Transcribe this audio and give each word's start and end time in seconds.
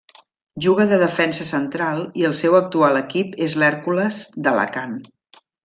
Juga 0.65 0.87
de 0.91 0.97
defensa 1.03 1.45
central 1.49 2.01
i 2.21 2.25
el 2.31 2.35
seu 2.39 2.57
actual 2.61 2.99
equip 3.03 3.39
és 3.49 3.57
l'Hèrcules 3.61 4.19
d'Alacant. 4.43 5.01